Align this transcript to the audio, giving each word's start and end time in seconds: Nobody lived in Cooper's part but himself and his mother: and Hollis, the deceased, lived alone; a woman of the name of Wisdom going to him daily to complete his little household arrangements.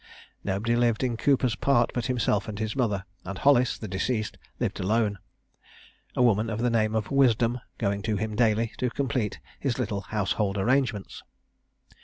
Nobody 0.43 0.75
lived 0.75 1.03
in 1.03 1.15
Cooper's 1.15 1.53
part 1.55 1.91
but 1.93 2.07
himself 2.07 2.47
and 2.47 2.57
his 2.57 2.75
mother: 2.75 3.05
and 3.23 3.37
Hollis, 3.37 3.77
the 3.77 3.87
deceased, 3.87 4.35
lived 4.59 4.79
alone; 4.79 5.19
a 6.15 6.23
woman 6.23 6.49
of 6.49 6.59
the 6.59 6.71
name 6.71 6.95
of 6.95 7.11
Wisdom 7.11 7.61
going 7.77 8.01
to 8.01 8.15
him 8.17 8.35
daily 8.35 8.71
to 8.79 8.89
complete 8.89 9.39
his 9.59 9.77
little 9.77 10.01
household 10.01 10.57
arrangements. 10.57 11.21